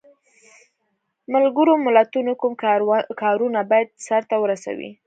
[1.33, 2.53] ملګرو ملتونو کوم
[3.21, 4.89] کارونه باید سرته ورسوي؟